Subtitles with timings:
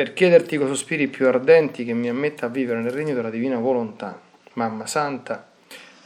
[0.00, 3.58] per chiederti con sospiri più ardenti che mi ammetta a vivere nel regno della divina
[3.58, 4.18] volontà.
[4.54, 5.46] Mamma Santa,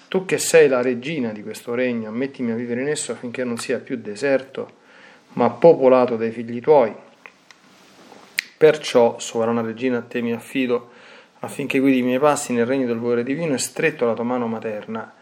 [0.09, 3.57] tu che sei la regina di questo regno, ammettimi a vivere in esso affinché non
[3.57, 4.69] sia più deserto,
[5.35, 6.93] ma popolato dai figli tuoi.
[8.57, 10.91] Perciò, sovrana regina, a te mi affido,
[11.39, 14.49] affinché guidi i miei passi nel regno del volere divino e stretto alla tua mano
[14.49, 15.15] materna.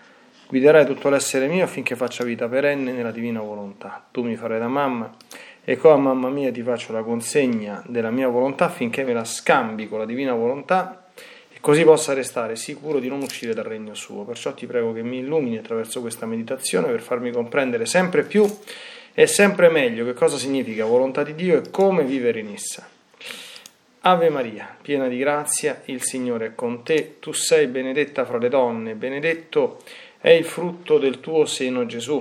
[0.49, 4.03] Guiderai tutto l'essere mio affinché faccia vita perenne nella divina volontà.
[4.11, 5.15] Tu mi farai da mamma
[5.65, 9.89] e qua, mamma mia, ti faccio la consegna della mia volontà affinché me la scambi
[9.89, 11.07] con la divina volontà
[11.53, 14.25] e così possa restare sicuro di non uscire dal regno suo.
[14.25, 18.45] Perciò ti prego che mi illumini attraverso questa meditazione per farmi comprendere sempre più
[19.15, 22.89] e sempre meglio che cosa significa volontà di Dio e come vivere in essa.
[24.01, 28.49] Ave Maria, piena di grazia, il Signore è con te, tu sei benedetta fra le
[28.49, 29.79] donne, benedetto
[30.19, 32.21] è il frutto del tuo seno Gesù.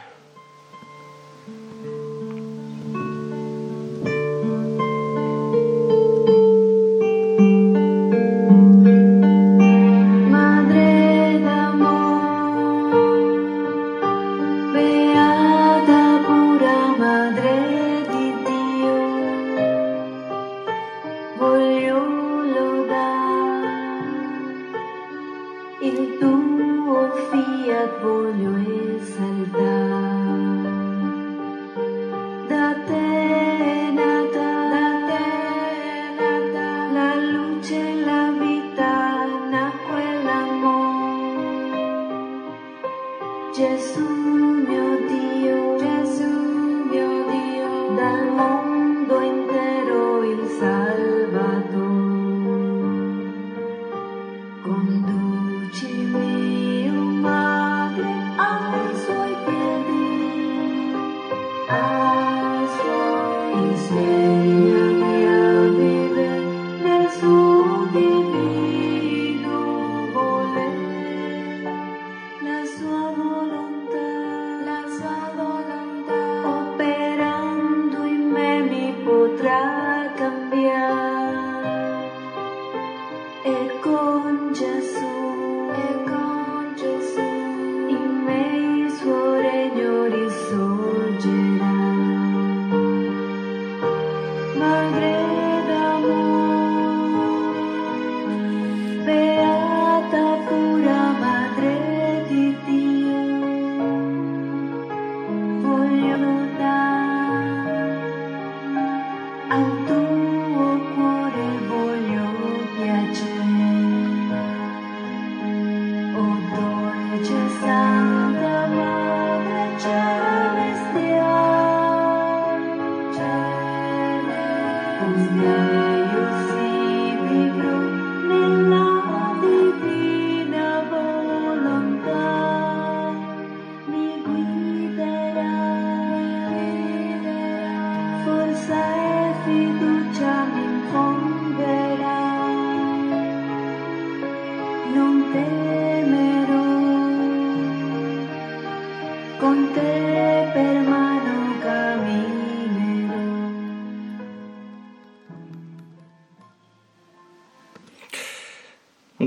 [43.61, 44.50] 结束。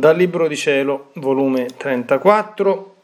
[0.05, 2.97] Dal Libro di Cielo, volume 34,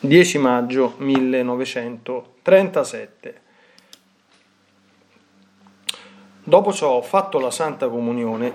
[0.00, 3.40] 10 maggio 1937.
[6.42, 8.52] Dopo ciò ho fatto la Santa Comunione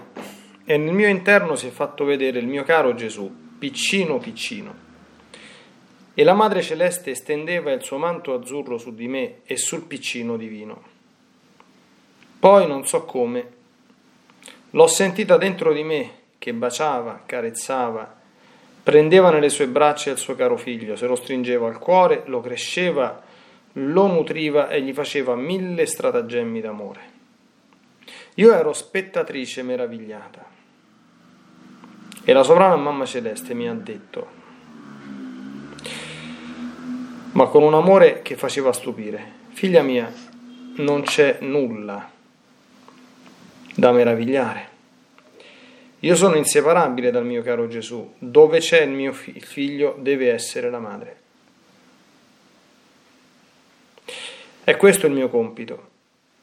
[0.66, 4.75] e nel mio interno si è fatto vedere il mio caro Gesù, piccino piccino.
[6.13, 10.36] E la Madre Celeste estendeva il suo manto azzurro su di me e sul piccino
[10.36, 10.84] divino.
[12.40, 13.48] Poi, non so come,
[14.72, 18.13] l'ho sentita dentro di me che baciava, carezzava,
[18.84, 23.24] prendeva nelle sue braccia il suo caro figlio, se lo stringeva al cuore, lo cresceva,
[23.72, 27.00] lo nutriva e gli faceva mille stratagemmi d'amore.
[28.34, 30.45] Io ero spettatrice meravigliata.
[32.25, 34.28] E la sovrana mamma celeste mi ha detto,
[37.31, 39.31] ma con un amore che faceva stupire.
[39.51, 40.12] Figlia mia,
[40.75, 42.12] non c'è nulla
[43.75, 44.72] da meravigliare.
[46.04, 48.16] Io sono inseparabile dal mio caro Gesù.
[48.18, 51.18] Dove c'è il mio figlio deve essere la madre.
[54.66, 55.90] È questo il mio compito,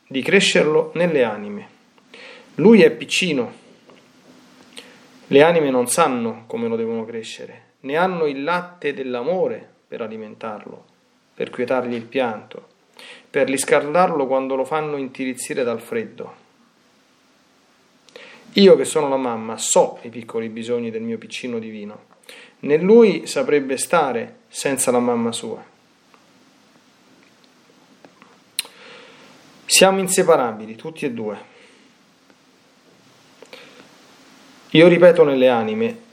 [0.07, 1.69] di crescerlo nelle anime.
[2.55, 3.53] Lui è piccino.
[5.27, 10.85] Le anime non sanno come lo devono crescere, ne hanno il latte dell'amore per alimentarlo,
[11.35, 12.67] per quietargli il pianto,
[13.29, 16.49] per riscaldarlo quando lo fanno intirizzire dal freddo.
[18.55, 22.08] Io che sono la mamma so i piccoli bisogni del mio piccino divino.
[22.61, 25.64] Né lui saprebbe stare senza la mamma sua.
[29.67, 31.38] Siamo inseparabili, tutti e due.
[34.70, 36.08] Io ripeto nelle anime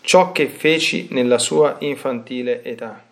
[0.00, 3.02] ciò che feci nella sua infantile età.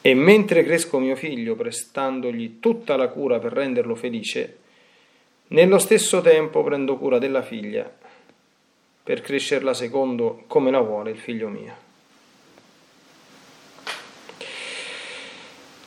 [0.00, 4.56] E mentre cresco mio figlio, prestandogli tutta la cura per renderlo felice,
[5.50, 7.90] nello stesso tempo prendo cura della figlia
[9.02, 11.88] per crescerla secondo come la vuole il figlio mio.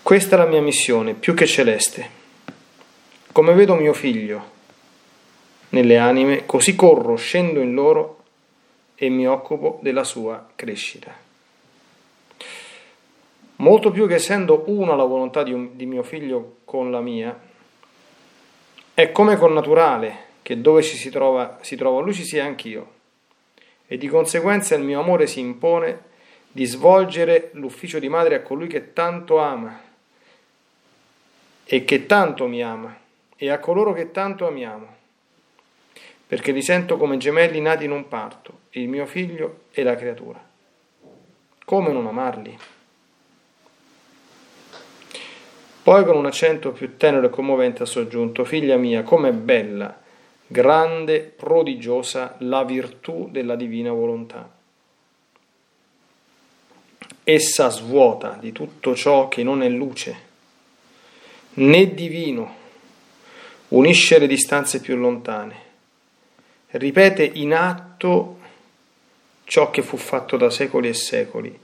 [0.02, 2.22] Questa è la mia missione, più che celeste.
[3.32, 4.52] Come vedo mio figlio
[5.70, 8.24] nelle anime, così corro, scendo in loro
[8.96, 11.16] e mi occupo della sua crescita.
[13.58, 17.52] Molto più che essendo una la volontà di, un, di mio figlio con la mia,
[18.94, 22.92] è come con naturale che dove ci si trova, si trova lui ci sia anch'io.
[23.88, 26.12] E di conseguenza il mio amore si impone
[26.52, 29.82] di svolgere l'ufficio di madre a colui che tanto ama
[31.66, 32.96] e che tanto mi ama,
[33.36, 34.88] e a coloro che tanto amiamo,
[36.28, 40.44] perché li sento come gemelli nati in un parto, il mio figlio e la creatura.
[41.66, 42.58] Come non amarli?
[45.84, 50.00] Poi con un accento più tenero e commovente ha soggiunto, figlia mia, com'è bella,
[50.48, 54.50] grande, prodigiosa la virtù della divina volontà.
[57.26, 60.32] Essa svuota di tutto ciò che non è luce
[61.56, 62.56] né divino,
[63.70, 65.56] unisce le distanze più lontane,
[66.72, 68.40] ripete in atto
[69.44, 71.60] ciò che fu fatto da secoli e secoli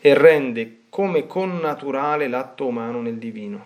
[0.00, 3.64] e rende come connaturale l'atto umano nel divino.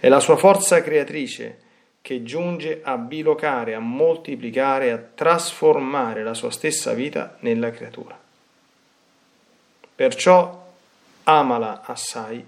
[0.00, 1.60] È la sua forza creatrice
[2.00, 8.18] che giunge a bilocare, a moltiplicare, a trasformare la sua stessa vita nella creatura.
[9.94, 10.72] Perciò
[11.24, 12.42] amala assai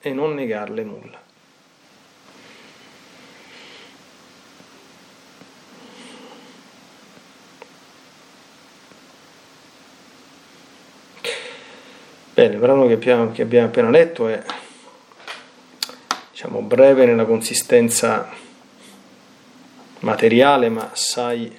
[0.00, 1.23] e non negarle nulla.
[12.44, 14.42] Bene, il brano che abbiamo, che abbiamo appena letto è
[16.30, 18.28] diciamo, breve nella consistenza
[20.00, 21.58] materiale, ma assai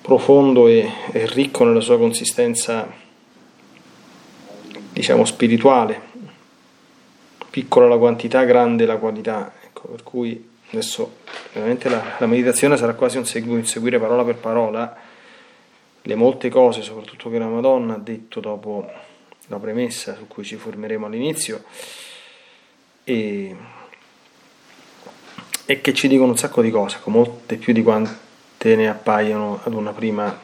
[0.00, 2.88] profondo e, e ricco nella sua consistenza
[4.92, 6.00] diciamo spirituale
[7.50, 9.54] piccola la quantità, grande la qualità.
[9.60, 11.16] Ecco, per cui adesso
[11.52, 14.96] veramente la, la meditazione sarà quasi un, segu- un seguire parola per parola
[16.02, 18.88] le molte cose, soprattutto che la Madonna ha detto dopo
[19.48, 21.64] la premessa su cui ci formeremo all'inizio
[23.04, 23.56] e,
[25.66, 29.60] e che ci dicono un sacco di cose, con molte più di quante ne appaiono
[29.62, 30.38] ad una prima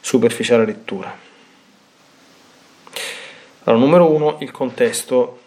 [0.00, 1.16] superficiale lettura.
[3.64, 5.40] Allora, numero uno, il contesto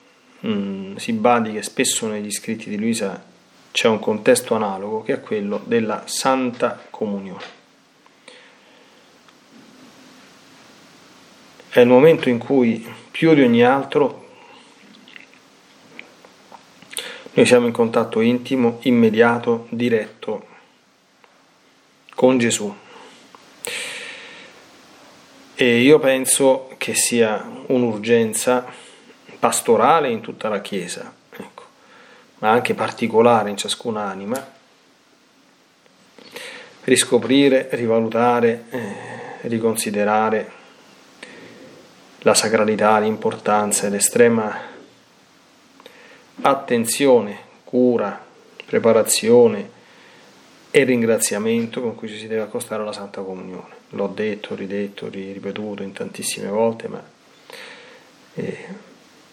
[0.45, 3.23] mm, si badi che spesso negli scritti di Luisa
[3.71, 7.56] c'è un contesto analogo che è quello della Santa Comunione.
[11.77, 14.25] È il momento in cui più di ogni altro
[17.33, 20.47] noi siamo in contatto intimo, immediato, diretto
[22.15, 22.75] con Gesù.
[25.53, 28.65] E io penso che sia un'urgenza
[29.37, 31.63] pastorale in tutta la Chiesa, ecco,
[32.39, 34.51] ma anche particolare in ciascuna anima,
[36.85, 40.56] riscoprire, rivalutare, eh, riconsiderare
[42.27, 44.53] la sacralità, l'importanza e l'estrema
[46.41, 48.21] attenzione, cura,
[48.65, 49.69] preparazione
[50.69, 53.75] e ringraziamento con cui ci si deve accostare alla Santa Comunione.
[53.91, 57.01] L'ho detto, ridetto, ripetuto in tantissime volte, ma
[58.33, 58.65] eh,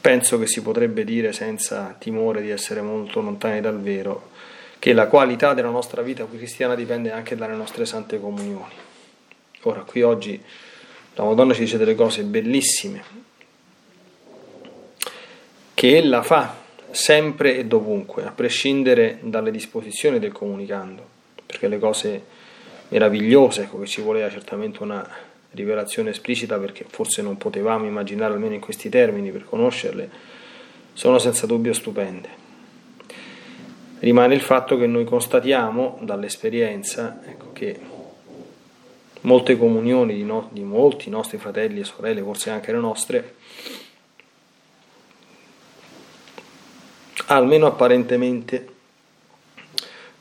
[0.00, 4.30] penso che si potrebbe dire senza timore di essere molto lontani dal vero
[4.78, 8.72] che la qualità della nostra vita cristiana dipende anche dalle nostre sante comunioni.
[9.62, 10.40] Ora, qui oggi
[11.14, 13.02] La Madonna ci dice delle cose bellissime,
[15.74, 21.06] che ella fa sempre e dovunque, a prescindere dalle disposizioni del comunicando,
[21.46, 22.24] perché le cose
[22.88, 25.08] meravigliose, ecco che ci voleva certamente una
[25.50, 30.10] rivelazione esplicita perché forse non potevamo immaginare almeno in questi termini per conoscerle,
[30.92, 32.42] sono senza dubbio stupende.
[34.00, 37.78] Rimane il fatto che noi constatiamo dall'esperienza ecco, che
[39.24, 43.34] molte comunioni di, no, di molti nostri fratelli e sorelle, forse anche le nostre,
[47.26, 48.68] almeno apparentemente,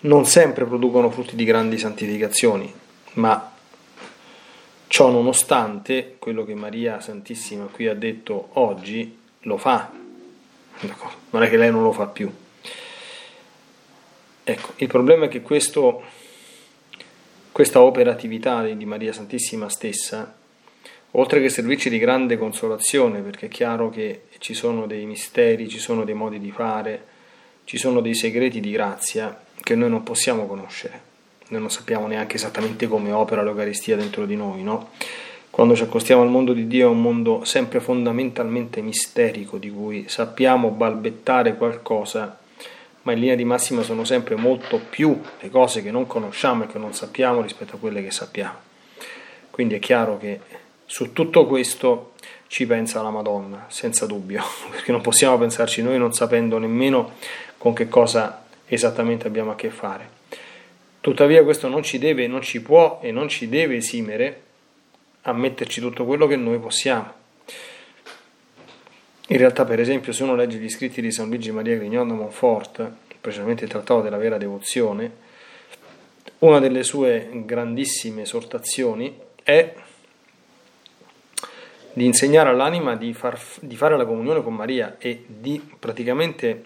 [0.01, 2.71] non sempre producono frutti di grandi santificazioni,
[3.13, 3.51] ma
[4.87, 9.91] ciò nonostante quello che Maria Santissima qui ha detto oggi lo fa,
[11.29, 12.31] non è che lei non lo fa più.
[14.45, 16.03] Ecco, il problema è che questo,
[17.53, 20.35] questa operatività di Maria Santissima stessa,
[21.11, 25.77] oltre che servirci di grande consolazione, perché è chiaro che ci sono dei misteri, ci
[25.77, 27.05] sono dei modi di fare,
[27.65, 31.11] ci sono dei segreti di grazia che noi non possiamo conoscere.
[31.49, 34.89] Noi non sappiamo neanche esattamente come opera l'Eucaristia dentro di noi, no?
[35.51, 40.05] Quando ci accostiamo al mondo di Dio è un mondo sempre fondamentalmente misterico, di cui
[40.07, 42.39] sappiamo balbettare qualcosa,
[43.03, 46.67] ma in linea di massima sono sempre molto più le cose che non conosciamo e
[46.67, 48.55] che non sappiamo rispetto a quelle che sappiamo.
[49.49, 50.39] Quindi è chiaro che
[50.85, 52.13] su tutto questo
[52.47, 57.13] ci pensa la Madonna, senza dubbio, perché non possiamo pensarci noi non sapendo nemmeno
[57.57, 60.09] con che cosa esattamente abbiamo a che fare.
[61.01, 64.41] Tuttavia questo non ci deve, non ci può e non ci deve esimere
[65.23, 67.21] a metterci tutto quello che noi possiamo.
[69.27, 72.13] In realtà, per esempio, se uno legge gli scritti di San Luigi Maria Grignon de
[72.13, 75.11] Montfort, precisamente il Trattato della vera devozione,
[76.39, 79.73] una delle sue grandissime esortazioni è
[81.93, 86.65] di insegnare all'anima di, far, di fare la comunione con Maria e di praticamente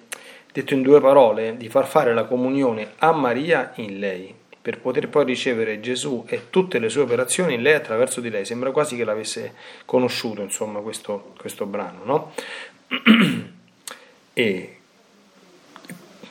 [0.51, 4.33] detto in due parole, di far fare la comunione a Maria in lei,
[4.67, 8.43] per poter poi ricevere Gesù e tutte le sue operazioni in lei attraverso di lei.
[8.43, 9.53] Sembra quasi che l'avesse
[9.85, 12.33] conosciuto, insomma, questo, questo brano, no?
[14.33, 14.77] e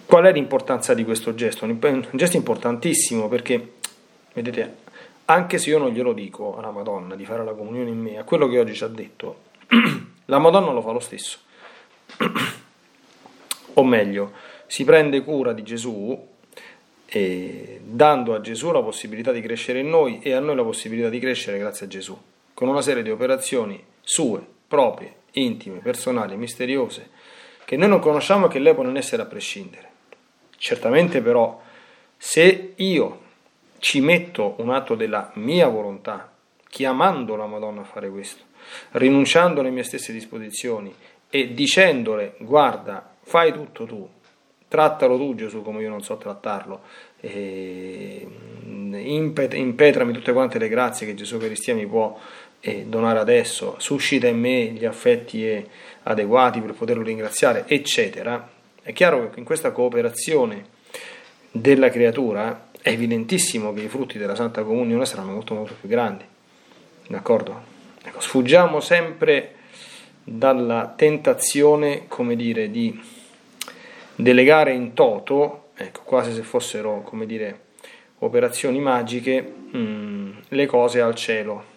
[0.05, 1.65] qual è l'importanza di questo gesto?
[1.65, 3.73] Un gesto importantissimo perché,
[4.35, 4.77] vedete,
[5.25, 8.25] anche se io non glielo dico alla Madonna di fare la comunione in me, a
[8.25, 9.45] quello che oggi ci ha detto,
[10.27, 11.39] la Madonna lo fa lo stesso
[13.73, 14.33] o meglio,
[14.67, 16.35] si prende cura di Gesù
[17.07, 21.09] eh, dando a Gesù la possibilità di crescere in noi e a noi la possibilità
[21.09, 22.19] di crescere grazie a Gesù,
[22.53, 27.11] con una serie di operazioni sue, proprie, intime, personali, misteriose,
[27.65, 29.91] che noi non conosciamo e che lei può non essere a prescindere.
[30.57, 31.61] Certamente però,
[32.17, 33.21] se io
[33.79, 36.33] ci metto un atto della mia volontà,
[36.69, 38.45] chiamando la Madonna a fare questo,
[38.93, 40.95] rinunciando alle mie stesse disposizioni
[41.29, 44.09] e dicendole guarda, fai tutto tu,
[44.69, 46.81] trattalo tu Gesù come io non so trattarlo,
[47.21, 48.27] e
[48.65, 52.19] impetrami tutte quante le grazie che Gesù Cristo mi può
[52.61, 55.67] eh, donare adesso, suscita in me gli affetti eh,
[56.05, 58.51] adeguati per poterlo ringraziare, eccetera.
[58.83, 60.75] È chiaro che in questa cooperazione
[61.51, 66.25] della creatura è evidentissimo che i frutti della Santa Comunione saranno molto molto più grandi.
[67.09, 67.75] D'accordo?
[68.05, 69.55] Ecco, sfuggiamo sempre
[70.23, 73.01] dalla tentazione, come dire, di
[74.17, 77.61] delegare in toto, ecco, quasi se fossero, come dire,
[78.19, 81.75] operazioni magiche, mh, mm, le cose al cielo.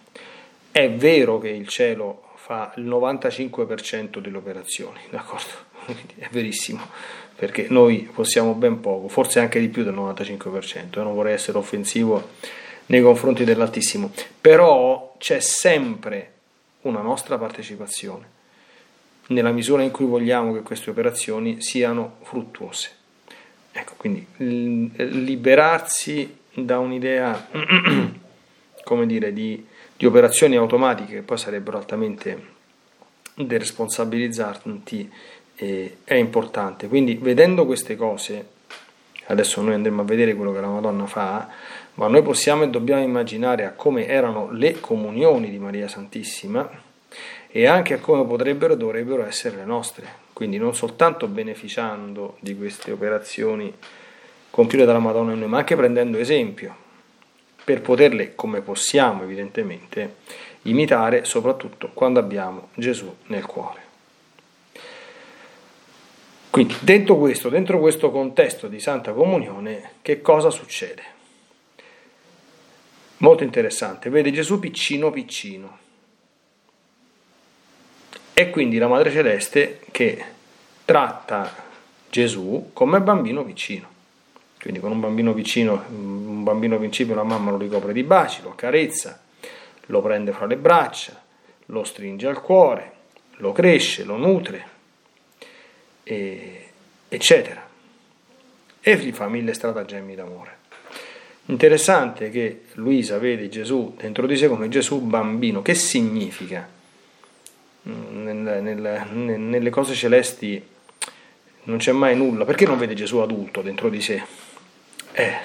[0.72, 5.68] È vero che il cielo fa il 95% delle operazioni, d'accordo?
[6.16, 6.80] È verissimo,
[7.34, 11.58] perché noi possiamo ben poco, forse anche di più del 95%, eh, non vorrei essere
[11.58, 12.30] offensivo
[12.86, 16.32] nei confronti dell'Altissimo, però c'è sempre
[16.82, 18.38] una nostra partecipazione
[19.30, 22.90] nella misura in cui vogliamo che queste operazioni siano fruttuose.
[23.72, 27.48] Ecco, quindi liberarsi da un'idea,
[28.84, 29.64] come dire, di,
[29.96, 32.58] di operazioni automatiche che poi sarebbero altamente
[33.34, 35.12] deresponsabilizzanti
[35.54, 36.88] eh, è importante.
[36.88, 38.48] Quindi vedendo queste cose,
[39.26, 41.48] adesso noi andremo a vedere quello che la Madonna fa,
[41.94, 46.88] ma noi possiamo e dobbiamo immaginare a come erano le comunioni di Maria Santissima,
[47.52, 50.06] e anche a come potrebbero e dovrebbero essere le nostre.
[50.32, 53.72] Quindi non soltanto beneficiando di queste operazioni
[54.50, 56.88] compiute dalla Madonna in noi, ma anche prendendo esempio
[57.62, 60.16] per poterle, come possiamo evidentemente,
[60.62, 63.88] imitare soprattutto quando abbiamo Gesù nel cuore.
[66.50, 71.02] Quindi dentro questo, dentro questo contesto di Santa Comunione, che cosa succede?
[73.18, 75.78] Molto interessante, vede Gesù piccino piccino,
[78.40, 80.24] è quindi la Madre Celeste che
[80.84, 81.54] tratta
[82.08, 83.88] Gesù come bambino piccino.
[84.58, 88.50] Quindi con un bambino piccino, un bambino principio, la mamma lo ricopre di baci, lo
[88.50, 89.20] accarezza,
[89.86, 91.22] lo prende fra le braccia,
[91.66, 92.92] lo stringe al cuore,
[93.36, 94.66] lo cresce, lo nutre,
[96.02, 96.68] e,
[97.08, 97.68] eccetera.
[98.80, 100.58] E gli fa mille stratagemmi d'amore.
[101.46, 105.62] Interessante che Luisa vede Gesù dentro di sé come Gesù bambino.
[105.62, 106.78] Che significa?
[107.82, 110.62] Nel, nel, nelle cose celesti
[111.64, 112.44] non c'è mai nulla.
[112.44, 114.22] Perché non vede Gesù adulto dentro di sé?
[115.12, 115.36] Eh,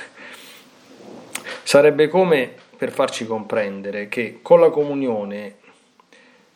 [1.63, 5.57] sarebbe come per farci comprendere che con la comunione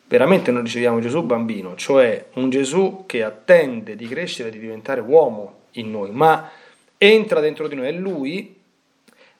[0.06, 5.62] veramente noi riceviamo Gesù bambino, cioè un Gesù che attende di crescere, di diventare uomo
[5.72, 6.50] in noi, ma
[6.98, 8.58] entra dentro di noi, è lui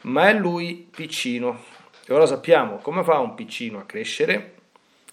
[0.03, 1.63] ma è lui piccino.
[2.07, 4.55] E ora sappiamo come fa un piccino a crescere.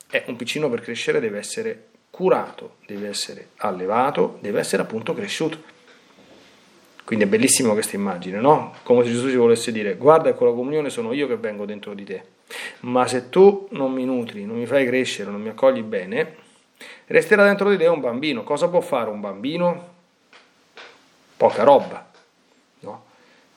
[0.10, 5.76] Eh, un piccino per crescere deve essere curato, deve essere allevato, deve essere appunto cresciuto.
[7.04, 8.74] Quindi è bellissima questa immagine, no?
[8.84, 11.94] Come se Gesù ci volesse dire, guarda con la comunione sono io che vengo dentro
[11.94, 12.24] di te,
[12.82, 16.36] ma se tu non mi nutri, non mi fai crescere, non mi accogli bene,
[17.06, 18.44] resterà dentro di te un bambino.
[18.44, 19.96] Cosa può fare un bambino?
[21.38, 22.08] Poca roba.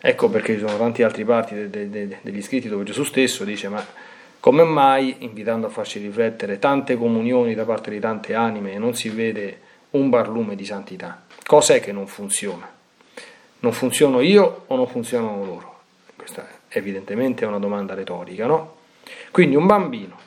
[0.02, 3.44] Ecco perché ci sono tanti altri parti de, de, de, degli scritti dove Gesù stesso
[3.44, 3.84] dice ma
[4.40, 8.94] come mai, invitando a farci riflettere, tante comunioni da parte di tante anime e non
[8.94, 11.22] si vede un barlume di santità?
[11.44, 12.68] Cos'è che non funziona?
[13.60, 15.78] Non funziono io o non funzionano loro?
[16.16, 18.76] Questa evidentemente è una domanda retorica, no?
[19.30, 20.18] Quindi un bambino.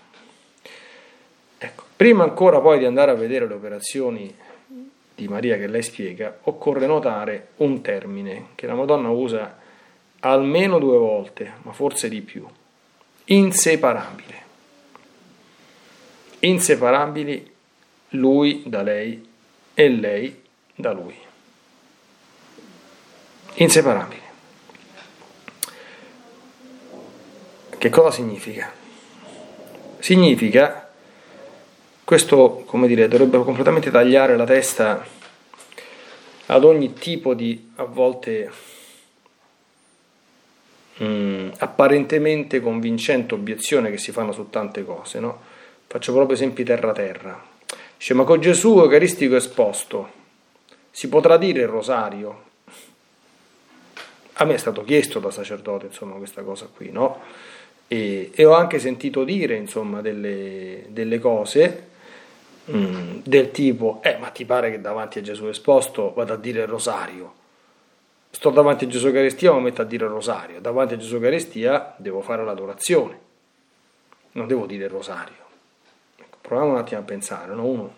[1.57, 4.35] Ecco, prima ancora poi di andare a vedere le operazioni
[5.15, 9.57] di Maria che lei spiega, occorre notare un termine che la Madonna usa
[10.19, 12.47] almeno due volte, ma forse di più.
[13.25, 14.41] Inseparabile.
[16.39, 17.51] Inseparabili
[18.09, 19.25] lui da lei
[19.73, 20.41] e lei
[20.75, 21.15] da lui.
[23.55, 24.21] Inseparabili.
[27.77, 28.71] Che cosa significa?
[29.99, 30.89] Significa,
[32.03, 35.05] questo come dire, dovrebbe completamente tagliare la testa
[36.45, 38.51] ad ogni tipo di a volte
[40.97, 45.19] mh, mm, apparentemente convincente obiezione che si fanno su tante cose.
[45.19, 45.39] No?
[45.87, 47.51] Faccio proprio esempi terra-terra.
[47.97, 50.21] Dice, ma con Gesù Eucaristico esposto
[50.89, 52.51] si potrà dire il rosario?
[54.33, 57.21] A me è stato chiesto da sacerdote, insomma, questa cosa qui, no?
[57.87, 61.87] E, e ho anche sentito dire, insomma, delle, delle cose
[62.65, 66.37] mh, mm, del tipo, eh, ma ti pare che davanti a Gesù esposto vada a
[66.37, 67.41] dire il rosario?
[68.35, 72.21] Sto davanti a Gesù Eucaristia, mi metto a dire rosario, davanti a Gesù Eucaristia devo
[72.21, 73.19] fare l'adorazione,
[74.31, 75.35] non devo dire rosario.
[76.17, 77.63] Ecco, proviamo un attimo a pensare, no?
[77.63, 77.93] uno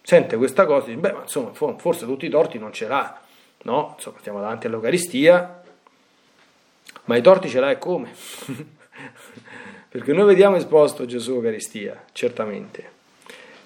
[0.00, 3.20] sente questa cosa e dice, beh, ma insomma, forse tutti i torti non ce l'ha,
[3.64, 3.92] no?
[3.96, 5.62] Insomma, stiamo davanti all'Eucaristia,
[7.04, 8.14] ma i torti ce l'ha e come?
[9.90, 12.90] Perché noi vediamo esposto Gesù Eucaristia, certamente,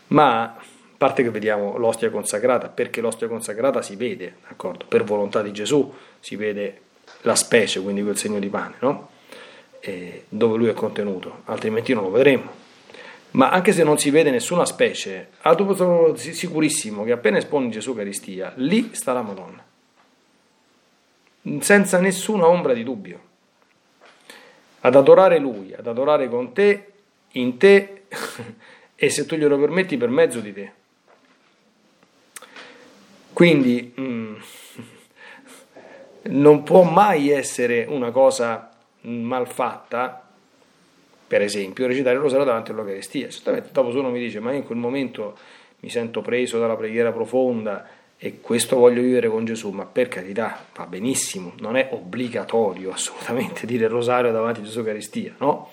[0.08, 0.56] ma
[1.02, 4.84] parte che vediamo l'ostia consacrata, perché l'ostia consacrata si vede, d'accordo?
[4.86, 6.80] Per volontà di Gesù si vede
[7.22, 9.08] la specie, quindi quel segno di pane, no?
[9.80, 12.48] E dove lui è contenuto, altrimenti non lo vedremo.
[13.32, 15.30] Ma anche se non si vede nessuna specie,
[15.74, 19.64] sono sicurissimo che appena espone Gesù Eucaristia, lì sta la Madonna,
[21.58, 23.20] senza nessuna ombra di dubbio.
[24.82, 26.92] Ad adorare Lui, ad adorare con te,
[27.32, 28.04] in te
[28.94, 30.72] e se tu glielo permetti per mezzo di te.
[33.32, 34.34] Quindi mm,
[36.24, 38.70] non può mai essere una cosa
[39.02, 40.22] mal fatta,
[41.26, 43.28] per esempio, recitare il rosario davanti all'Eucaristia.
[43.28, 45.36] Certamente dopo se uno mi dice, ma io in quel momento
[45.80, 50.64] mi sento preso dalla preghiera profonda e questo voglio vivere con Gesù, ma per carità
[50.76, 55.70] va benissimo, non è obbligatorio assolutamente dire il rosario davanti a Gesù Eucaristia, no?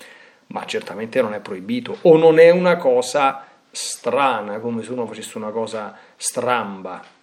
[0.48, 5.38] Ma certamente non è proibito o non è una cosa strana, come se uno facesse
[5.38, 7.18] una cosa stramba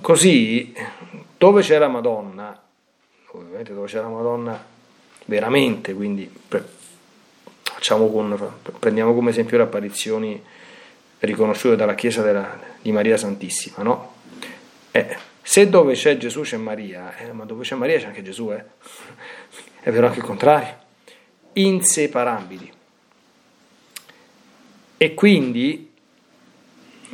[0.00, 0.74] Così,
[1.36, 2.60] dove c'è la Madonna,
[3.32, 4.64] ovviamente dove c'è la Madonna
[5.24, 6.30] veramente, quindi
[8.10, 10.42] con, prendiamo come esempio le apparizioni
[11.20, 14.14] riconosciute dalla Chiesa della, di Maria Santissima, no?
[14.90, 18.52] Eh, se dove c'è Gesù c'è Maria, eh, ma dove c'è Maria c'è anche Gesù,
[18.52, 18.62] eh?
[19.80, 20.76] è vero anche il contrario,
[21.54, 22.72] inseparabili.
[24.96, 25.87] E quindi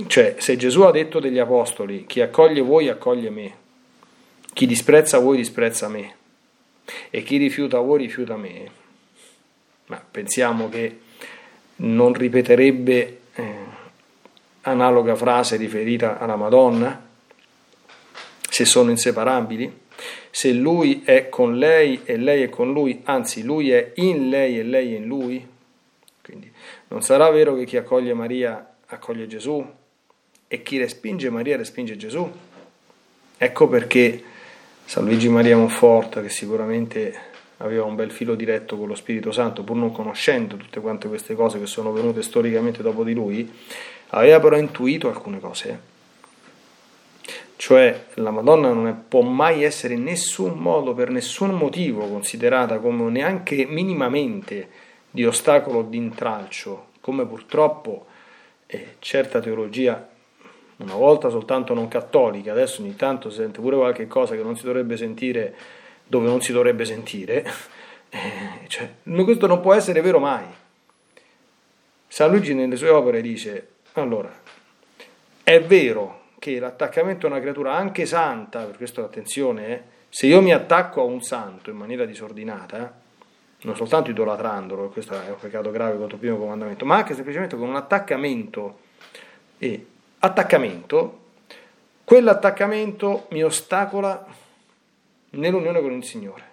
[0.09, 3.55] cioè, se Gesù ha detto degli apostoli, chi accoglie voi accoglie me,
[4.53, 6.17] chi disprezza voi disprezza me,
[7.11, 8.71] e chi rifiuta voi rifiuta me,
[9.87, 10.99] ma pensiamo che
[11.77, 13.55] non ripeterebbe eh,
[14.63, 17.09] analoga frase riferita alla Madonna?
[18.51, 19.83] Se sono inseparabili?
[20.29, 24.59] Se lui è con lei e lei è con lui, anzi lui è in lei
[24.59, 25.47] e lei è in lui?
[26.21, 26.51] Quindi
[26.89, 29.83] non sarà vero che chi accoglie Maria accoglie Gesù
[30.55, 32.31] e chi respinge Maria respinge Gesù?
[33.37, 34.23] Ecco perché
[34.85, 37.13] San Luigi Maria Monforte, che sicuramente
[37.57, 41.35] aveva un bel filo diretto con lo Spirito Santo, pur non conoscendo tutte quante queste
[41.35, 43.53] cose che sono venute storicamente dopo di lui,
[44.11, 45.93] aveva però intuito alcune cose.
[47.57, 52.79] Cioè la Madonna non è, può mai essere in nessun modo, per nessun motivo, considerata
[52.79, 54.69] come neanche minimamente
[55.11, 58.07] di ostacolo o di intralcio, come purtroppo
[58.67, 60.13] eh, certa teologia,
[60.77, 64.57] una volta soltanto non cattolica, adesso ogni tanto si sente pure qualche cosa che non
[64.57, 65.55] si dovrebbe sentire
[66.07, 67.45] dove non si dovrebbe sentire,
[68.11, 70.45] eh, cioè, questo non può essere vero mai.
[72.07, 74.33] San Luigi nelle sue opere dice, allora,
[75.43, 80.41] è vero che l'attaccamento a una creatura anche santa, per questo attenzione, eh, se io
[80.41, 83.01] mi attacco a un santo in maniera disordinata,
[83.63, 87.57] non soltanto idolatrandolo, questo è un peccato grave contro il primo comandamento, ma anche semplicemente
[87.57, 88.79] con un attaccamento
[89.59, 89.87] e
[90.25, 91.19] attaccamento,
[92.03, 94.25] quell'attaccamento mi ostacola
[95.31, 96.53] nell'unione con il Signore.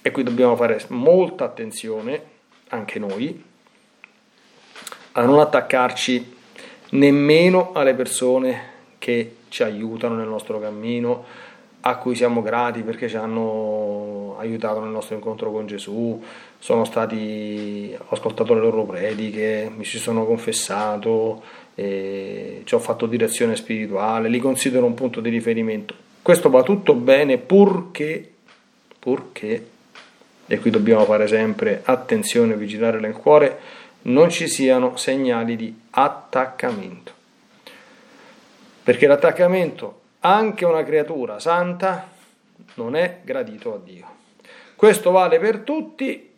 [0.00, 2.22] E qui dobbiamo fare molta attenzione,
[2.68, 3.44] anche noi,
[5.12, 6.36] a non attaccarci
[6.90, 11.24] nemmeno alle persone che ci aiutano nel nostro cammino,
[11.82, 16.22] a cui siamo grati perché ci hanno aiutato nel nostro incontro con Gesù,
[16.58, 21.42] sono stati, ho ascoltato le loro prediche, mi ci sono confessato,
[21.74, 25.94] eh, ci ho fatto direzione spirituale, li considero un punto di riferimento.
[26.22, 28.30] Questo va tutto bene purché,
[28.98, 29.68] purché,
[30.46, 33.58] e qui dobbiamo fare sempre attenzione, vigilare nel cuore,
[34.02, 37.12] non ci siano segnali di attaccamento.
[38.82, 42.08] Perché l'attaccamento anche una creatura santa
[42.74, 44.18] non è gradito a Dio.
[44.76, 46.34] Questo vale per tutti,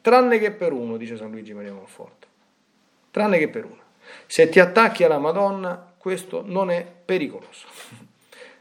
[0.00, 2.26] tranne che per uno, dice San Luigi Maria Monforte.
[3.10, 3.80] Tranne che per uno.
[4.26, 7.66] Se ti attacchi alla Madonna, questo non è pericoloso.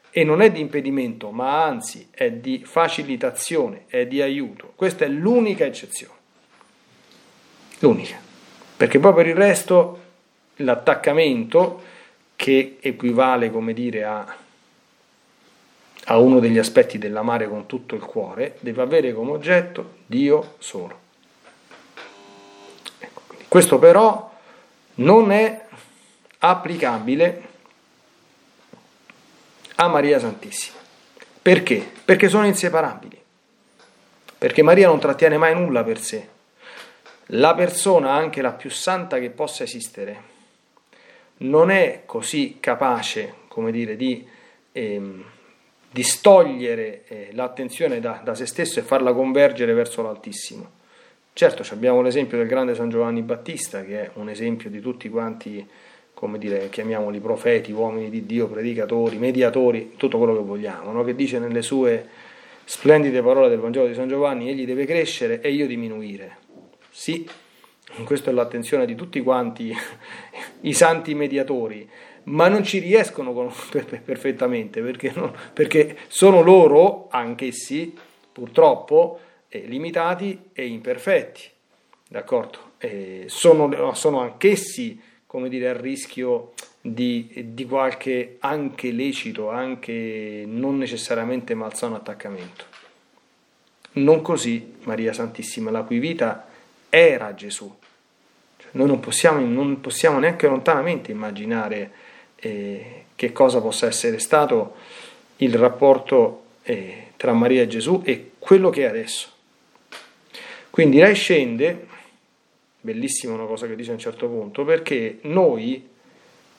[0.10, 4.72] E non è di impedimento, ma anzi è di facilitazione, è di aiuto.
[4.76, 6.14] Questa è l'unica eccezione.
[7.80, 8.18] L'unica.
[8.78, 10.00] Perché poi per il resto
[10.58, 11.84] l'attaccamento,
[12.38, 14.36] che equivale, come dire, a,
[16.06, 21.00] a uno degli aspetti dell'amare con tutto il cuore, deve avere come oggetto Dio solo.
[23.00, 24.32] Ecco, questo però
[24.96, 25.66] non è
[26.40, 27.48] applicabile
[29.76, 30.78] a Maria Santissima.
[31.42, 31.92] Perché?
[32.06, 33.22] Perché sono inseparabili.
[34.38, 36.28] Perché Maria non trattiene mai nulla per sé.
[37.30, 40.34] La persona, anche la più santa che possa esistere,
[41.38, 44.28] non è così capace, come dire, di
[44.72, 45.24] eh,
[45.96, 50.70] distogliere eh, l'attenzione da, da se stesso e farla convergere verso l'Altissimo.
[51.32, 55.66] Certo, abbiamo l'esempio del grande San Giovanni Battista, che è un esempio di tutti quanti
[56.14, 61.04] come dire, chiamiamoli profeti, uomini di Dio, predicatori, mediatori, tutto quello che vogliamo, no?
[61.06, 62.06] che dice nelle sue
[62.66, 66.40] splendide parole del Vangelo di San Giovanni, egli deve crescere e io diminuire.
[66.90, 67.26] Sì,
[68.04, 69.74] questa è l'attenzione di tutti quanti
[70.62, 71.90] i santi mediatori,
[72.26, 75.34] ma non ci riescono con, per, per, perfettamente perché, no?
[75.54, 77.94] perché, sono loro, anch'essi,
[78.32, 81.50] purtroppo, eh, limitati e imperfetti.
[82.08, 82.74] D'accordo?
[82.78, 85.02] Eh, sono, sono anch'essi
[85.36, 92.64] come dire, a rischio di, di qualche anche lecito, anche non necessariamente malsano attaccamento.
[93.94, 96.48] Non così Maria Santissima, la cui vita
[96.90, 97.74] era Gesù.
[98.72, 101.92] Noi non possiamo, non possiamo, neanche lontanamente immaginare
[102.46, 104.76] eh, che cosa possa essere stato
[105.38, 109.30] il rapporto eh, tra Maria e Gesù e quello che è adesso.
[110.70, 111.88] Quindi lei scende
[112.82, 115.90] bellissima una cosa che dice a un certo punto, perché noi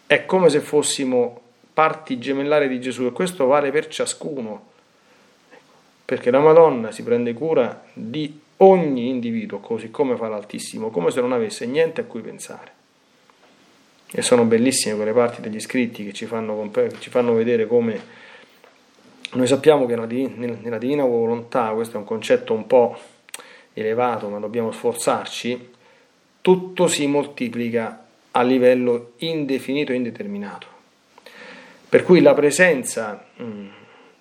[0.06, 1.40] è come se fossimo
[1.72, 4.70] parti gemellari di Gesù e questo vale per ciascuno,
[6.04, 11.20] perché la Madonna si prende cura di ogni individuo, così come fa l'Altissimo, come se
[11.20, 12.75] non avesse niente a cui pensare.
[14.10, 18.24] E sono bellissime quelle parti degli scritti che ci fanno, che ci fanno vedere come
[19.32, 22.96] noi sappiamo che nella divina volontà, questo è un concetto un po'
[23.74, 25.70] elevato, ma dobbiamo sforzarci,
[26.40, 30.66] tutto si moltiplica a livello indefinito e indeterminato.
[31.88, 33.66] Per cui la presenza, mm,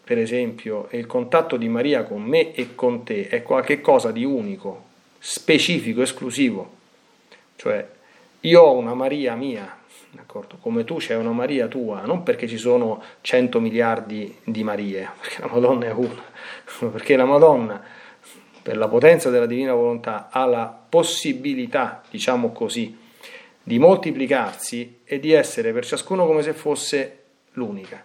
[0.03, 4.25] per esempio, e il contatto di Maria con me e con te è qualcosa di
[4.25, 4.83] unico,
[5.19, 6.73] specifico, esclusivo.
[7.55, 7.87] Cioè,
[8.41, 9.77] io ho una Maria mia,
[10.11, 10.57] d'accordo?
[10.59, 15.41] Come tu c'è una Maria tua, non perché ci sono 100 miliardi di Marie, perché
[15.41, 16.23] la Madonna è una,
[16.91, 17.81] perché la Madonna,
[18.61, 22.97] per la potenza della divina volontà, ha la possibilità, diciamo così,
[23.61, 28.03] di moltiplicarsi e di essere per ciascuno come se fosse l'unica.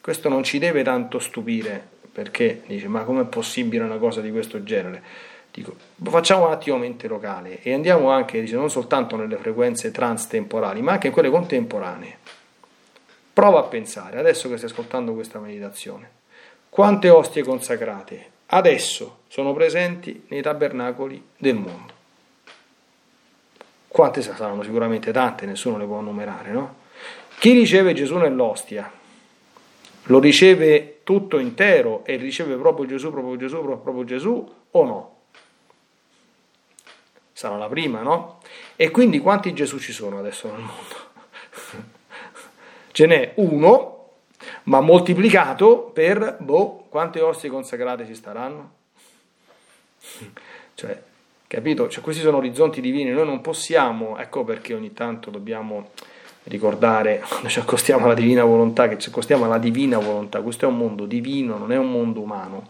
[0.00, 4.64] Questo non ci deve tanto stupire, perché dice, ma com'è possibile una cosa di questo
[4.64, 5.30] genere?
[5.52, 10.80] Dico, facciamo un attimo mente locale e andiamo anche, dice, non soltanto nelle frequenze transtemporali,
[10.80, 12.16] ma anche in quelle contemporanee.
[13.34, 16.10] Prova a pensare, adesso che stai ascoltando questa meditazione,
[16.70, 21.92] quante ostie consacrate adesso sono presenti nei tabernacoli del mondo?
[23.88, 24.62] Quante saranno?
[24.62, 26.76] Sicuramente tante, nessuno le può numerare, no?
[27.38, 28.90] Chi riceve Gesù nell'ostia?
[30.04, 35.11] Lo riceve tutto intero e riceve proprio Gesù, proprio Gesù, proprio Gesù o no?
[37.32, 38.40] Sarà la prima, no?
[38.76, 41.10] E quindi quanti Gesù ci sono adesso nel mondo?
[42.92, 44.08] Ce n'è uno,
[44.64, 48.72] ma moltiplicato per, boh, quante ostie consacrate ci staranno?
[50.74, 51.02] Cioè,
[51.46, 51.88] capito?
[51.88, 55.90] Cioè, questi sono orizzonti divini, noi non possiamo, ecco perché ogni tanto dobbiamo
[56.44, 60.68] ricordare, quando ci accostiamo alla divina volontà, che ci accostiamo alla divina volontà, questo è
[60.68, 62.66] un mondo divino, non è un mondo umano.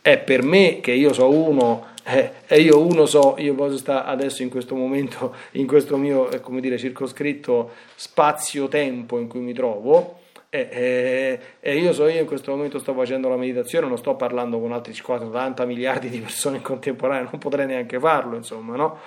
[0.00, 4.08] È per me che io so uno eh, e io uno so, io posso stare
[4.08, 9.52] adesso in questo momento, in questo mio, eh, come dire, circoscritto spazio-tempo in cui mi
[9.52, 13.98] trovo, e, e, e, io so, io in questo momento sto facendo la meditazione, non
[13.98, 18.74] sto parlando con altri 40 miliardi di persone in contemporanea, non potrei neanche farlo, insomma,
[18.74, 18.98] no?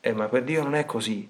[0.00, 1.28] Eh, ma per Dio non è così.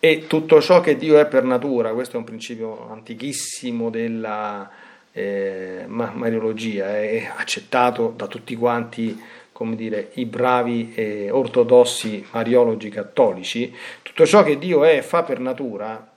[0.00, 4.68] E tutto ciò che Dio è per natura, questo è un principio antichissimo della
[5.12, 9.20] eh, Mariologia, è accettato da tutti quanti
[9.60, 13.70] come dire, i bravi e ortodossi mariologi cattolici,
[14.00, 16.12] tutto ciò che Dio è e fa per natura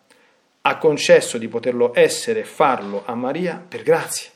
[0.62, 4.30] ha concesso di poterlo essere e farlo a Maria per grazia.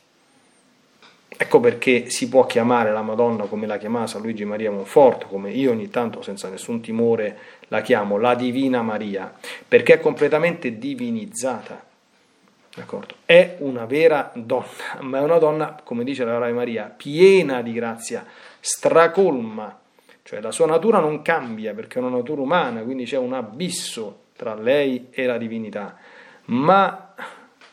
[1.26, 5.52] Ecco perché si può chiamare la Madonna come la chiamava San Luigi Maria Monforte, come
[5.52, 9.32] io ogni tanto senza nessun timore la chiamo, la Divina Maria,
[9.66, 11.87] perché è completamente divinizzata.
[12.78, 13.16] D'accordo?
[13.24, 17.72] È una vera donna, ma è una donna, come dice la Ave Maria, piena di
[17.72, 18.24] grazia,
[18.60, 19.80] stracolma,
[20.22, 24.26] cioè la sua natura non cambia perché è una natura umana, quindi c'è un abisso
[24.36, 25.96] tra lei e la divinità.
[26.46, 27.14] Ma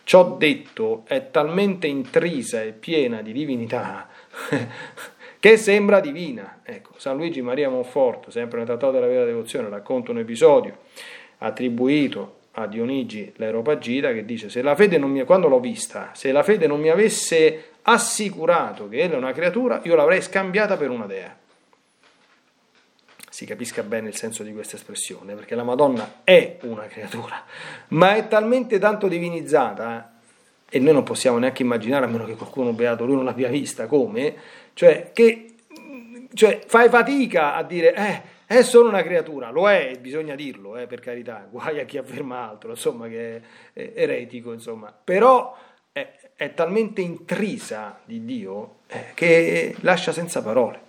[0.04, 4.08] ciò detto è talmente intrisa e piena di divinità
[5.40, 6.62] che sembra divina.
[6.64, 10.80] Ecco, San Luigi Maria Monforte, sempre nel Trattato della Vera Devozione, racconta un episodio
[11.38, 16.32] attribuito a Dionigi l'Aeropagita che dice se la fede non mi, quando l'ho vista, se
[16.32, 20.90] la fede non mi avesse assicurato che ella è una creatura, io l'avrei scambiata per
[20.90, 21.36] una dea.
[23.30, 27.44] Si capisca bene il senso di questa espressione, perché la Madonna è una creatura,
[27.90, 30.14] ma è talmente tanto divinizzata,
[30.70, 33.88] e noi non possiamo neanche immaginare, a meno che qualcuno beato lui non l'abbia vista,
[33.88, 34.36] come,
[34.74, 35.56] cioè che
[36.34, 40.88] cioè, fai fatica a dire, eh, è solo una creatura, lo è, bisogna dirlo, eh,
[40.88, 43.42] per carità, guai a chi afferma altro, insomma, che
[43.74, 45.58] è, eretico, insomma, però
[45.92, 50.84] è, è talmente intrisa di Dio eh, che lascia senza parole.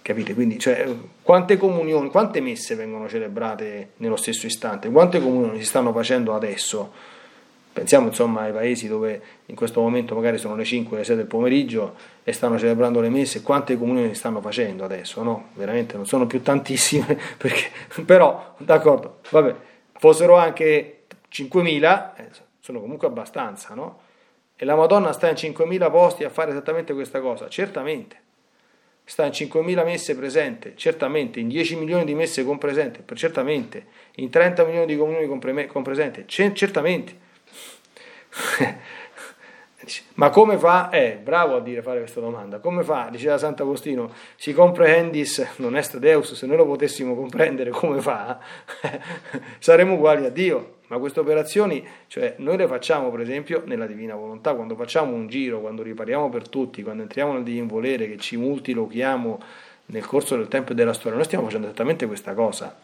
[0.00, 0.34] Capite?
[0.34, 0.86] Quindi, cioè,
[1.22, 6.92] quante comunioni, quante messe vengono celebrate nello stesso istante, quante comunioni si stanno facendo adesso?
[7.74, 11.26] Pensiamo insomma ai paesi dove in questo momento magari sono le 5, le 6 del
[11.26, 15.48] pomeriggio e stanno celebrando le messe, quante comunioni stanno facendo adesso, no?
[15.54, 17.70] Veramente non sono più tantissime, perché,
[18.06, 19.56] però, d'accordo, vabbè,
[19.98, 22.28] fossero anche 5.000, eh,
[22.60, 23.98] sono comunque abbastanza, no?
[24.54, 27.48] E la Madonna sta in 5.000 posti a fare esattamente questa cosa?
[27.48, 28.22] Certamente.
[29.02, 30.74] Sta in 5.000 messe presente?
[30.76, 31.40] Certamente.
[31.40, 33.02] In 10 milioni di messe compresente?
[33.14, 33.86] Certamente.
[34.14, 35.26] In 30 milioni di comunioni
[35.66, 36.24] compresente?
[36.26, 37.23] Certamente
[40.14, 40.90] ma come fa?
[40.90, 42.58] Eh, bravo a dire fare questa domanda.
[42.58, 43.08] Come fa?
[43.10, 48.38] Diceva Sant'Agostino, si comprehendis non est Deus, se noi lo potessimo comprendere come fa,
[49.58, 50.72] saremmo uguali a Dio.
[50.88, 55.28] Ma queste operazioni, cioè noi le facciamo per esempio nella divina volontà, quando facciamo un
[55.28, 59.40] giro, quando ripariamo per tutti, quando entriamo nel divin volere, che ci multilochiamo
[59.86, 62.76] nel corso del tempo e della storia, noi stiamo facendo esattamente questa cosa.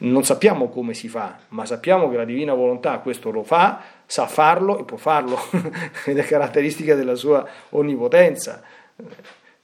[0.00, 4.28] Non sappiamo come si fa, ma sappiamo che la divina volontà questo lo fa, sa
[4.28, 5.36] farlo e può farlo,
[6.06, 8.62] ed è caratteristica della sua onnipotenza.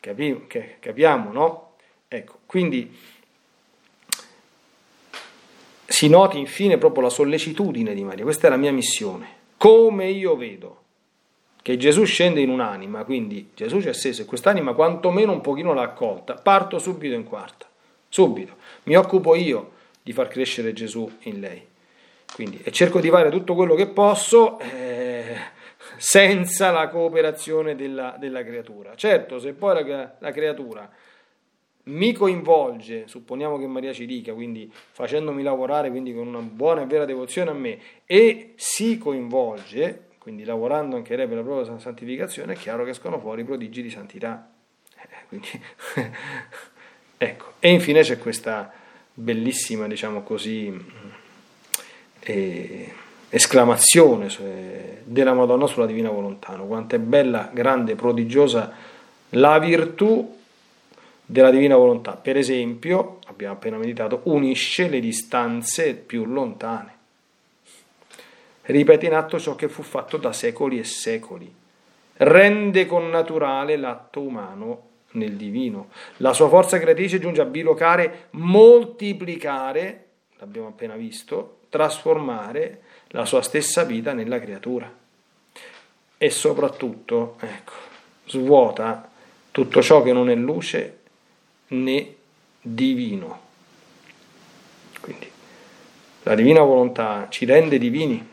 [0.01, 0.47] Capi,
[0.81, 1.73] capiamo, no?
[2.09, 2.97] Ecco, quindi
[5.87, 9.43] si noti infine proprio la sollecitudine di Maria, questa è la mia missione.
[9.57, 10.83] Come io vedo
[11.63, 15.73] che Gesù scende in un'anima, quindi Gesù ci ha steso e quest'anima quantomeno un pochino
[15.73, 17.67] l'ha accolta, parto subito in quarta,
[18.09, 19.74] subito, mi occupo io
[20.05, 21.67] di far crescere Gesù in lei.
[22.35, 25.35] Quindi, e cerco di fare tutto quello che posso eh,
[25.97, 28.95] senza la cooperazione della, della, creatura.
[28.97, 30.91] Certo, se poi la, la creatura
[31.85, 36.87] mi coinvolge, supponiamo che Maria ci dica, quindi facendomi lavorare, quindi con una buona e
[36.87, 42.53] vera devozione a me, e si coinvolge, quindi lavorando anche lei per la propria santificazione,
[42.53, 44.51] è chiaro che escono fuori i prodigi di santità.
[44.97, 45.49] Eh, quindi,
[47.17, 47.53] ecco.
[47.59, 48.83] E infine c'è questa
[49.15, 50.77] bellissima, diciamo così,
[52.21, 52.93] eh,
[53.29, 54.29] esclamazione
[55.05, 56.53] della Madonna sulla Divina Volontà.
[56.55, 58.73] Quanto è bella, grande, prodigiosa
[59.31, 60.37] la virtù
[61.27, 62.13] della divina volontà.
[62.13, 66.93] Per esempio, abbiamo appena meditato, unisce le distanze più lontane.
[68.63, 71.53] Ripete in atto ciò che fu fatto da secoli e secoli.
[72.17, 75.89] Rende connaturale l'atto umano nel divino.
[76.19, 80.05] La sua forza creatrice giunge a bilocare, moltiplicare,
[80.39, 84.93] l'abbiamo appena visto, trasformare la sua stessa vita nella creatura.
[86.17, 87.73] E soprattutto, ecco,
[88.27, 89.11] svuota
[89.51, 90.99] tutto ciò che non è luce
[91.69, 92.15] né
[92.61, 93.41] divino.
[95.01, 95.31] Quindi
[96.23, 98.27] la divina volontà ci rende divini,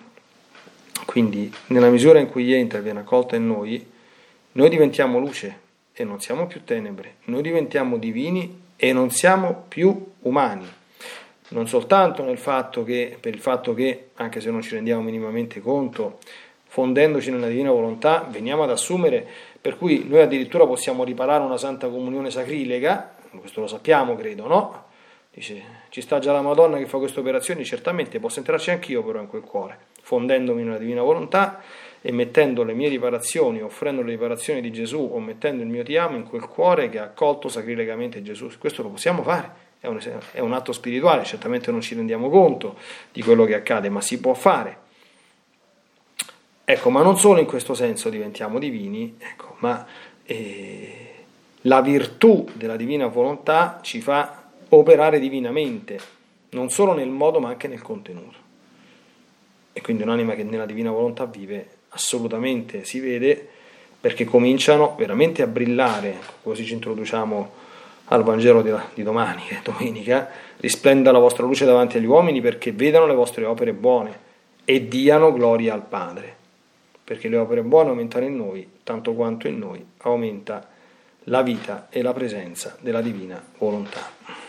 [1.06, 3.86] quindi nella misura in cui entra e viene accolta in noi,
[4.54, 5.60] noi diventiamo luce
[5.94, 10.68] e non siamo più tenebre, noi diventiamo divini e non siamo più umani.
[11.50, 15.60] Non soltanto nel fatto che, per il fatto che, anche se non ci rendiamo minimamente
[15.60, 16.20] conto,
[16.66, 19.28] fondendoci nella divina volontà, veniamo ad assumere,
[19.60, 24.86] per cui noi addirittura possiamo riparare una santa comunione sacrilega, questo lo sappiamo, credo, no?
[25.34, 29.20] Dice, ci sta già la Madonna che fa queste operazioni, certamente posso entrarci anch'io però
[29.20, 31.62] in quel cuore, fondendomi nella divina volontà
[32.02, 35.96] e mettendo le mie riparazioni, offrendo le riparazioni di Gesù o mettendo il mio ti
[35.98, 38.50] amo in quel cuore che ha accolto sacrilegamente Gesù.
[38.58, 40.00] Questo lo possiamo fare, è un,
[40.32, 42.78] è un atto spirituale, certamente non ci rendiamo conto
[43.12, 44.78] di quello che accade, ma si può fare.
[46.66, 49.86] Ecco, ma non solo in questo senso diventiamo divini, ecco, ma...
[50.24, 51.06] Eh,
[51.66, 56.00] la virtù della divina volontà ci fa operare divinamente,
[56.52, 58.38] non solo nel modo ma anche nel contenuto.
[59.74, 63.48] E quindi un'anima che nella divina volontà vive assolutamente si vede
[64.00, 67.60] perché cominciano veramente a brillare, così ci introduciamo
[68.06, 72.72] al Vangelo di, domani, che è domenica, risplenda la vostra luce davanti agli uomini perché
[72.72, 74.30] vedano le vostre opere buone
[74.66, 76.36] e diano gloria al Padre,
[77.04, 80.68] perché le opere buone aumentano in noi, tanto quanto in noi aumenta
[81.26, 84.41] la vita e la presenza della divina volontà.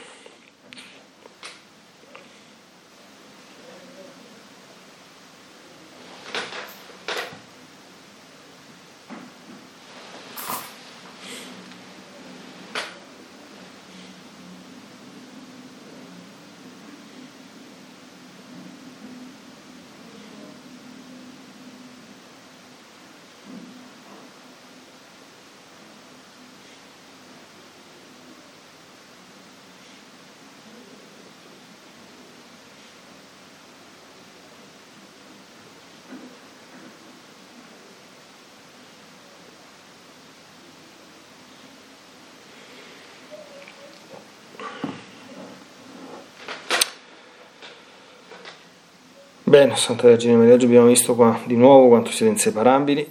[49.52, 53.06] Bene, Santa Vergine Maria, oggi abbiamo visto qua di nuovo quanto siete inseparabili,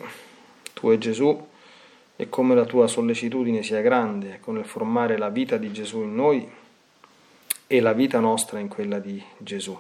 [0.74, 1.48] tu e Gesù,
[2.16, 6.16] e come la tua sollecitudine sia grande ecco, nel formare la vita di Gesù in
[6.16, 6.50] noi
[7.68, 9.78] e la vita nostra in quella di Gesù.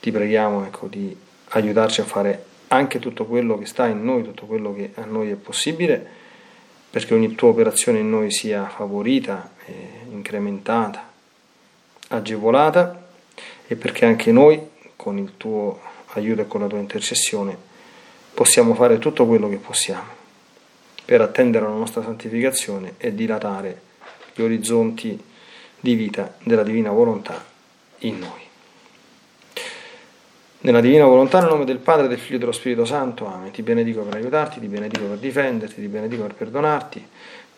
[0.00, 1.14] Ti preghiamo ecco, di
[1.48, 5.28] aiutarci a fare anche tutto quello che sta in noi, tutto quello che a noi
[5.28, 6.02] è possibile,
[6.88, 9.50] perché ogni tua operazione in noi sia favorita,
[10.08, 11.06] incrementata,
[12.08, 13.08] agevolata
[13.72, 14.60] e perché anche noi,
[14.96, 15.78] con il tuo
[16.14, 17.56] aiuto e con la tua intercessione,
[18.34, 20.18] possiamo fare tutto quello che possiamo
[21.04, 23.80] per attendere la nostra santificazione e dilatare
[24.34, 25.16] gli orizzonti
[25.78, 27.44] di vita della divina volontà
[27.98, 28.48] in noi.
[30.62, 33.52] Nella divina volontà, nel nome del Padre, del Figlio e dello Spirito Santo, Amen.
[33.52, 37.06] Ti benedico per aiutarti, ti benedico per difenderti, ti benedico per perdonarti